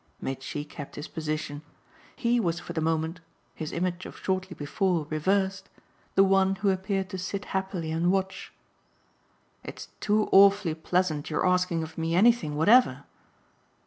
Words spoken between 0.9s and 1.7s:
his position;